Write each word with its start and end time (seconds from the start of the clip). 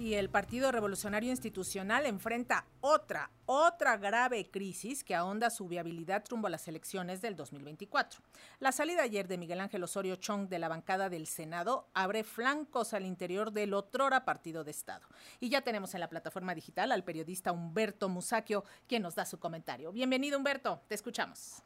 Y 0.00 0.14
el 0.14 0.30
Partido 0.30 0.72
Revolucionario 0.72 1.28
Institucional 1.28 2.06
enfrenta 2.06 2.64
otra, 2.80 3.30
otra 3.44 3.98
grave 3.98 4.50
crisis 4.50 5.04
que 5.04 5.14
ahonda 5.14 5.50
su 5.50 5.68
viabilidad 5.68 6.24
rumbo 6.30 6.46
a 6.46 6.50
las 6.50 6.66
elecciones 6.68 7.20
del 7.20 7.36
2024. 7.36 8.22
La 8.60 8.72
salida 8.72 9.02
ayer 9.02 9.28
de 9.28 9.36
Miguel 9.36 9.60
Ángel 9.60 9.82
Osorio 9.82 10.16
Chong 10.16 10.48
de 10.48 10.58
la 10.58 10.68
bancada 10.70 11.10
del 11.10 11.26
Senado 11.26 11.86
abre 11.92 12.24
flancos 12.24 12.94
al 12.94 13.04
interior 13.04 13.52
del 13.52 13.74
otrora 13.74 14.24
Partido 14.24 14.64
de 14.64 14.70
Estado. 14.70 15.06
Y 15.38 15.50
ya 15.50 15.60
tenemos 15.60 15.92
en 15.92 16.00
la 16.00 16.08
plataforma 16.08 16.54
digital 16.54 16.92
al 16.92 17.04
periodista 17.04 17.52
Humberto 17.52 18.08
Musacchio, 18.08 18.64
quien 18.88 19.02
nos 19.02 19.16
da 19.16 19.26
su 19.26 19.38
comentario. 19.38 19.92
Bienvenido, 19.92 20.38
Humberto, 20.38 20.80
te 20.88 20.94
escuchamos. 20.94 21.62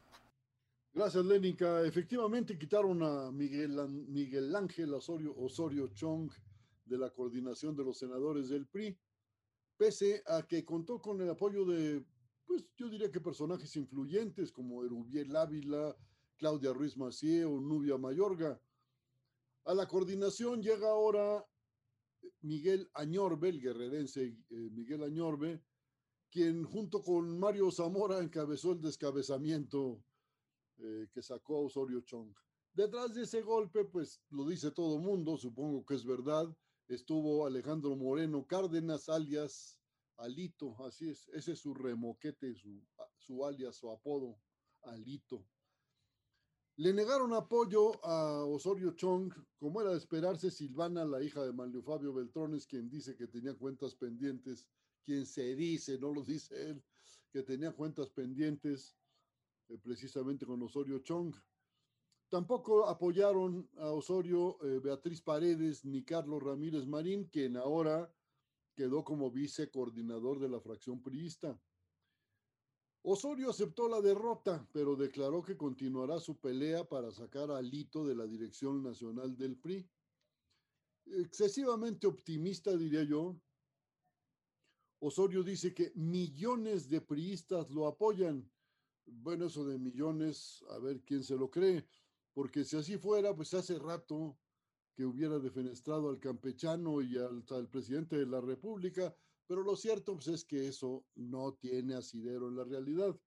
Gracias, 0.93 1.23
Lénica. 1.23 1.83
Efectivamente, 1.83 2.59
quitaron 2.59 3.01
a 3.01 3.31
Miguel, 3.31 3.87
Miguel 3.87 4.53
Ángel 4.53 4.93
Osorio, 4.93 5.33
Osorio 5.37 5.87
Chong 5.93 6.29
de 6.85 6.97
la 6.97 7.09
coordinación 7.09 7.75
de 7.75 7.83
los 7.83 7.97
senadores 7.97 8.49
del 8.49 8.67
PRI, 8.67 8.97
pese 9.77 10.23
a 10.27 10.43
que 10.43 10.63
contó 10.63 11.01
con 11.01 11.21
el 11.21 11.29
apoyo 11.29 11.65
de, 11.65 12.05
pues 12.45 12.65
yo 12.77 12.89
diría 12.89 13.11
que 13.11 13.19
personajes 13.19 13.75
influyentes 13.75 14.51
como 14.51 14.83
Erubiel 14.83 15.35
Ávila, 15.35 15.95
Claudia 16.37 16.73
Ruiz 16.73 16.97
Macié 16.97 17.45
o 17.45 17.59
Nubia 17.59 17.97
Mayorga. 17.97 18.59
A 19.65 19.73
la 19.73 19.87
coordinación 19.87 20.61
llega 20.61 20.89
ahora 20.89 21.45
Miguel 22.41 22.89
Añorbe, 22.93 23.49
el 23.49 23.61
guerrerense 23.61 24.23
eh, 24.23 24.69
Miguel 24.71 25.03
Añorbe, 25.03 25.61
quien 26.29 26.63
junto 26.63 27.01
con 27.01 27.39
Mario 27.39 27.71
Zamora 27.71 28.19
encabezó 28.19 28.73
el 28.73 28.81
descabezamiento 28.81 30.03
eh, 30.77 31.07
que 31.11 31.21
sacó 31.21 31.57
a 31.57 31.65
Osorio 31.65 32.01
Chong. 32.01 32.33
Detrás 32.73 33.13
de 33.15 33.23
ese 33.23 33.41
golpe, 33.41 33.85
pues 33.85 34.21
lo 34.29 34.45
dice 34.45 34.71
todo 34.71 34.99
mundo, 34.99 35.37
supongo 35.37 35.85
que 35.85 35.95
es 35.95 36.05
verdad, 36.05 36.53
estuvo 36.87 37.45
Alejandro 37.45 37.95
Moreno 37.95 38.45
Cárdenas, 38.45 39.09
alias 39.09 39.79
Alito, 40.17 40.75
así 40.85 41.09
es, 41.09 41.27
ese 41.29 41.53
es 41.53 41.59
su 41.59 41.73
remoquete, 41.73 42.55
su, 42.55 42.81
su 43.17 43.45
alias, 43.45 43.75
su 43.75 43.91
apodo, 43.91 44.39
Alito. 44.83 45.45
Le 46.77 46.93
negaron 46.93 47.33
apoyo 47.33 48.03
a 48.05 48.43
Osorio 48.45 48.91
Chong, 48.91 49.33
como 49.57 49.81
era 49.81 49.91
de 49.91 49.97
esperarse, 49.97 50.51
Silvana, 50.51 51.05
la 51.05 51.21
hija 51.23 51.43
de 51.43 51.53
Manlio 51.53 51.81
Fabio 51.81 52.13
Beltrones, 52.13 52.67
quien 52.67 52.89
dice 52.89 53.15
que 53.15 53.27
tenía 53.27 53.53
cuentas 53.53 53.95
pendientes, 53.95 54.67
quien 55.03 55.25
se 55.25 55.55
dice, 55.55 55.97
no 55.97 56.13
lo 56.13 56.23
dice 56.23 56.69
él, 56.69 56.83
que 57.31 57.43
tenía 57.43 57.71
cuentas 57.71 58.09
pendientes 58.09 58.97
eh, 59.69 59.77
precisamente 59.77 60.45
con 60.45 60.61
Osorio 60.61 60.99
Chong. 60.99 61.33
Tampoco 62.29 62.87
apoyaron 62.87 63.69
a 63.77 63.91
Osorio 63.91 64.57
eh, 64.63 64.79
Beatriz 64.79 65.21
Paredes 65.21 65.85
ni 65.85 66.03
Carlos 66.03 66.41
Ramírez 66.41 66.85
Marín, 66.87 67.25
quien 67.25 67.55
ahora 67.55 68.11
quedó 68.73 69.03
como 69.03 69.31
vicecoordinador 69.31 70.39
de 70.39 70.49
la 70.49 70.59
fracción 70.59 71.01
priista. 71.01 71.59
Osorio 73.03 73.51
aceptó 73.51 73.87
la 73.87 74.01
derrota, 74.01 74.67
pero 74.71 74.95
declaró 74.95 75.43
que 75.43 75.55
continuará 75.55 76.19
su 76.19 76.39
pelea 76.39 76.83
para 76.89 77.11
sacar 77.11 77.51
a 77.51 77.61
Lito 77.61 78.03
de 78.03 78.15
la 78.15 78.25
dirección 78.25 78.81
nacional 78.81 79.37
del 79.37 79.57
PRI. 79.57 79.87
Excesivamente 81.05 82.07
optimista, 82.07 82.75
diría 82.75 83.03
yo. 83.03 83.39
Osorio 84.99 85.43
dice 85.43 85.75
que 85.75 85.91
millones 85.93 86.89
de 86.89 87.01
priistas 87.01 87.69
lo 87.69 87.85
apoyan. 87.85 88.51
Bueno, 89.05 89.45
eso 89.45 89.63
de 89.63 89.77
millones, 89.77 90.65
a 90.71 90.79
ver 90.79 91.03
quién 91.03 91.23
se 91.23 91.37
lo 91.37 91.51
cree 91.51 91.85
porque 92.35 92.65
si 92.65 92.75
así 92.75 92.97
fuera, 92.97 93.33
pues 93.33 93.53
hace 93.53 93.79
rato 93.79 94.37
que 94.93 95.05
hubiera 95.05 95.39
defenestrado 95.39 96.09
al 96.09 96.19
campechano 96.19 97.01
y 97.01 97.17
al, 97.17 97.69
presidente 97.69 98.17
de 98.17 98.25
la 98.25 98.41
República, 98.41 99.15
pero 99.47 99.63
lo 99.63 99.75
cierto 99.77 100.13
pues, 100.13 100.27
es 100.27 100.43
que 100.43 100.67
eso 100.67 101.05
no 101.15 101.53
tiene 101.53 101.95
asidero 101.95 102.49
en 102.49 102.57
la 102.57 102.65
realidad. 102.65 103.17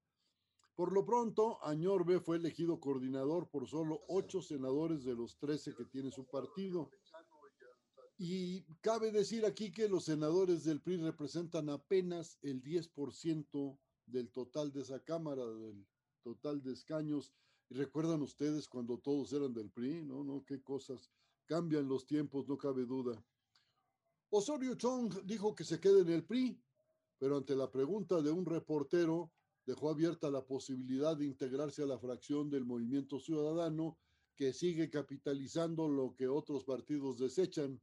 Por 0.75 0.93
lo 0.93 1.07
pronto, 1.07 1.59
Añorbe 1.65 2.21
fue 2.21 2.37
elegido 2.37 2.79
coordinador 2.79 3.49
por 3.49 3.67
solo 3.67 4.05
ocho 4.09 4.43
senadores 4.43 5.05
de 5.05 5.15
los 5.15 5.39
trece 5.39 5.75
que 5.75 5.87
tiene 5.87 6.11
su 6.11 6.27
partido. 6.27 6.91
Y 8.19 8.63
cabe 8.81 9.11
decir 9.11 9.47
aquí 9.47 9.73
que 9.73 9.89
los 9.89 10.05
senadores 10.05 10.65
del 10.65 10.83
PRI 10.83 10.99
representan 10.99 11.71
apenas 11.71 12.39
el 12.43 12.63
10% 12.63 13.79
del 14.07 14.31
total 14.31 14.71
de 14.73 14.83
esa 14.83 15.03
Cámara, 15.03 15.47
del 15.47 15.87
total 16.23 16.63
de 16.63 16.73
escaños 16.73 17.33
recuerdan 17.71 18.23
ustedes 18.23 18.69
cuando 18.69 18.99
todos 18.99 19.33
eran 19.33 19.53
del 19.53 19.71
PRI? 19.71 20.05
No, 20.05 20.25
no, 20.25 20.45
qué 20.45 20.63
cosas. 20.63 21.11
Cambian 21.47 21.89
los 21.89 22.07
tiempos, 22.07 22.49
no 22.49 22.57
cabe 22.57 22.85
duda. 22.85 23.23
Osorio 24.31 24.75
Chong 24.75 25.23
dijo 25.25 25.55
que 25.55 25.65
se 25.65 25.81
quede 25.81 26.01
en 26.01 26.11
el 26.11 26.25
PRI, 26.25 26.61
pero 27.19 27.37
ante 27.37 27.57
la 27.57 27.71
pregunta 27.71 28.21
de 28.21 28.31
un 28.31 28.45
reportero, 28.45 29.33
dejó 29.65 29.91
abierta 29.91 30.31
la 30.31 30.45
posibilidad 30.47 31.17
de 31.17 31.27
integrarse 31.27 31.83
a 31.83 31.87
la 31.87 31.99
fracción 31.99 32.51
del 32.51 32.65
Movimiento 32.65 33.19
Ciudadano 33.19 33.99
que 34.35 34.53
sigue 34.53 34.89
capitalizando 34.89 35.89
lo 35.89 36.15
que 36.15 36.29
otros 36.29 36.65
partidos 36.65 37.19
desechan. 37.19 37.81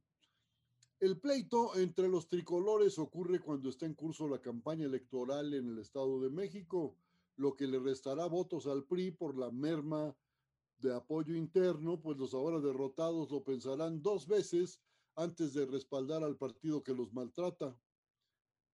El 0.98 1.20
pleito 1.20 1.76
entre 1.76 2.08
los 2.08 2.28
tricolores 2.28 2.98
ocurre 2.98 3.40
cuando 3.40 3.68
está 3.68 3.84
en 3.84 3.94
curso 3.94 4.26
la 4.26 4.40
campaña 4.40 4.86
electoral 4.86 5.52
en 5.52 5.68
el 5.68 5.78
Estado 5.78 6.18
de 6.20 6.30
México 6.30 6.96
lo 7.36 7.54
que 7.54 7.66
le 7.66 7.78
restará 7.78 8.26
votos 8.26 8.66
al 8.66 8.84
PRI 8.84 9.10
por 9.12 9.36
la 9.36 9.50
merma 9.50 10.16
de 10.78 10.94
apoyo 10.94 11.34
interno, 11.34 12.00
pues 12.00 12.18
los 12.18 12.34
ahora 12.34 12.60
derrotados 12.60 13.30
lo 13.30 13.44
pensarán 13.44 14.02
dos 14.02 14.26
veces 14.26 14.80
antes 15.14 15.54
de 15.54 15.66
respaldar 15.66 16.22
al 16.22 16.36
partido 16.36 16.82
que 16.82 16.94
los 16.94 17.12
maltrata. 17.12 17.78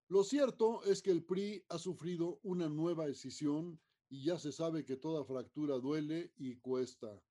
Lo 0.09 0.25
cierto 0.25 0.83
es 0.85 1.01
que 1.01 1.11
el 1.11 1.25
PRI 1.25 1.65
ha 1.69 1.79
sufrido 1.79 2.41
una 2.43 2.69
nueva 2.69 3.07
decisión 3.07 3.81
y 4.09 4.25
ya 4.25 4.39
se 4.39 4.53
sabe 4.53 4.85
que 4.85 4.97
toda 4.97 5.25
fractura 5.25 5.79
duele 5.79 6.33
y 6.37 6.57
cuesta. 6.57 7.23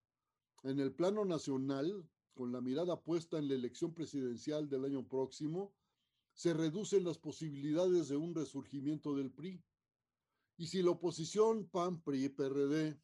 En 0.63 0.79
el 0.79 0.93
plano 0.93 1.25
nacional, 1.25 2.09
con 2.33 2.51
la 2.51 2.61
mirada 2.61 3.01
puesta 3.01 3.37
en 3.37 3.47
la 3.49 3.55
elección 3.55 3.93
presidencial 3.93 4.69
del 4.69 4.85
año 4.85 5.07
próximo, 5.07 5.75
se 6.33 6.53
reducen 6.53 7.03
las 7.03 7.17
posibilidades 7.17 8.07
de 8.07 8.15
un 8.15 8.33
resurgimiento 8.33 9.15
del 9.15 9.31
PRI. 9.31 9.61
Y 10.61 10.67
si 10.67 10.83
la 10.83 10.91
oposición 10.91 11.67
PAN, 11.69 12.03
PRI 12.03 12.25
y 12.25 12.29
PRD 12.29 12.95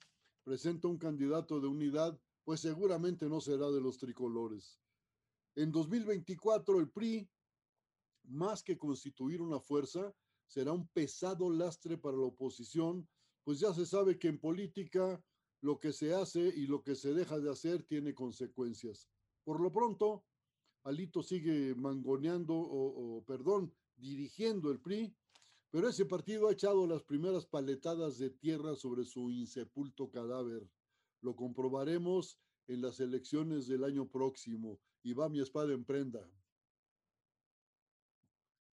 presenta 0.44 0.90
un 0.90 1.00
candidato 1.00 1.60
de 1.60 1.68
unidad, 1.68 2.16
pues 2.44 2.60
seguramente 2.60 3.28
no 3.28 3.42
será 3.42 3.72
de 3.72 3.82
los 3.82 3.98
tricolores. 3.98 4.80
En 5.56 5.72
2024 5.72 6.80
el 6.80 6.92
PRI, 6.92 7.28
más 8.26 8.62
que 8.62 8.78
constituir 8.78 9.42
una 9.42 9.60
fuerza, 9.60 10.14
será 10.46 10.72
un 10.72 10.88
pesado 10.90 11.50
lastre 11.50 11.98
para 11.98 12.16
la 12.16 12.28
oposición, 12.28 13.10
pues 13.44 13.60
ya 13.60 13.74
se 13.74 13.88
sabe 13.88 14.20
que 14.20 14.28
en 14.28 14.40
política 14.40 15.20
lo 15.62 15.80
que 15.80 15.94
se 15.94 16.14
hace 16.14 16.42
y 16.42 16.68
lo 16.68 16.84
que 16.84 16.94
se 16.94 17.12
deja 17.16 17.40
de 17.40 17.50
hacer 17.50 17.82
tiene 17.82 18.14
consecuencias. 18.14 19.10
Por 19.44 19.62
lo 19.62 19.74
pronto, 19.74 20.24
Alito 20.84 21.24
sigue 21.24 21.74
mangoneando 21.74 22.54
o, 22.54 23.18
o 23.18 23.26
perdón, 23.26 23.74
dirigiendo 23.96 24.70
el 24.70 24.80
PRI 24.80 25.12
pero 25.78 25.90
ese 25.90 26.08
partido 26.08 26.48
ha 26.48 26.54
echado 26.54 26.88
las 26.88 27.04
primeras 27.04 27.46
paletadas 27.46 28.18
de 28.18 28.32
tierra 28.32 28.76
sobre 28.76 29.06
su 29.06 29.30
insepulto 29.30 30.10
cadáver. 30.10 30.68
Lo 31.22 31.36
comprobaremos 31.36 32.40
en 32.66 32.82
las 32.82 33.00
elecciones 33.00 33.68
del 33.68 33.84
año 33.84 34.10
próximo. 34.10 34.80
Y 35.04 35.14
va 35.14 35.30
mi 35.30 35.40
espada 35.40 35.74
en 35.74 35.86
prenda. 35.86 36.28